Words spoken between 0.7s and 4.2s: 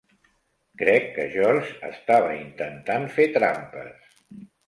Crec que Georges estava intentant fer trampes?